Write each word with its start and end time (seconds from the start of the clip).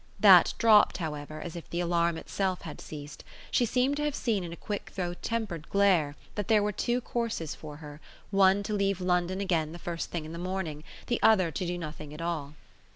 That 0.19 0.55
dropped, 0.57 0.97
however, 0.97 1.39
as 1.41 1.55
if 1.55 1.69
the 1.69 1.79
alarm 1.79 2.17
itself 2.17 2.61
had 2.63 2.81
ceased; 2.81 3.23
she 3.51 3.67
seemed 3.67 3.97
to 3.97 4.03
have 4.03 4.15
seen 4.15 4.43
in 4.43 4.51
a 4.51 4.55
quick 4.55 4.93
though 4.95 5.13
tempered 5.13 5.69
glare 5.69 6.15
that 6.33 6.47
there 6.47 6.63
were 6.63 6.71
two 6.71 7.01
courses 7.01 7.53
for 7.53 7.77
her, 7.77 8.01
one 8.31 8.63
to 8.63 8.73
leave 8.73 8.99
London 8.99 9.39
again 9.39 9.73
the 9.73 9.77
first 9.77 10.09
thing 10.09 10.25
in 10.25 10.33
the 10.33 10.39
morning, 10.39 10.83
the 11.05 11.19
other 11.21 11.51
to 11.51 11.67
do 11.67 11.77
nothing 11.77 12.15
at 12.15 12.19
all. 12.21 12.55